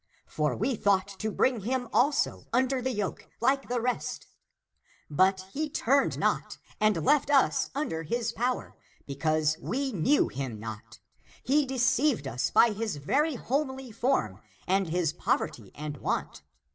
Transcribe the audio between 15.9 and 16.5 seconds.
want.